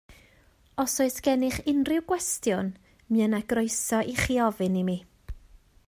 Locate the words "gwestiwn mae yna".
2.11-3.43